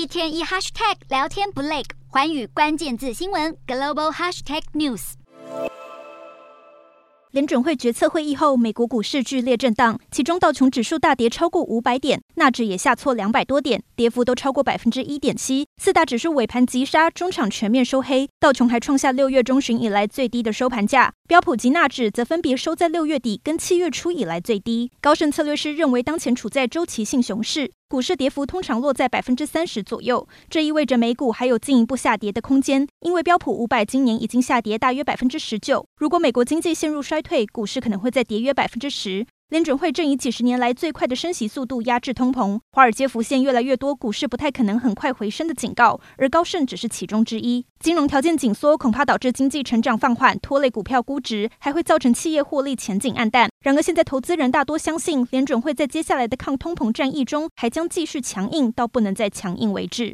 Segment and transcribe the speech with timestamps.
[0.00, 5.12] 一天一 hashtag 聊天不累，寰宇关键字新闻 global hashtag news。
[7.32, 15.66] 联准会决策会议后，美国股市剧烈震荡，其中道琼指数大跌超过五百点，纳指也下挫两百多点，跌幅都超过百分之一点七。
[15.76, 24.90] 四大指数尾盘急杀，中场全面收黑，道琼还创下六月中旬以来最低的收盘价，标普及纳指则分别收在六月底跟七月初以来最低。
[25.02, 27.70] 高盛策略师认为，当前处在周期性熊市。
[27.90, 32.86] 股市跌幅通常落在百分之三十左右，这意味着美股还有进一步下跌的空间。
[33.00, 39.26] 因为标普五百今年已经下跌大约百分之十九，如果美国经济陷入衰退，股市可能会再跌约百分之十。
[39.50, 47.66] 联准会正以几十年来最快的升息速度压制通膨，华尔街浮现越来越多股市不太可能很快回升的警告，而高盛只是其中之一。
[47.80, 53.50] 金融条件紧缩恐怕导致经济成长放缓，拖累股票估值，还会造成企业获利前景黯淡。
[53.62, 60.08] 然而，现在投资人大多相信联准会在接下来的抗通膨战役中还将继续强硬，到不能再强硬为止。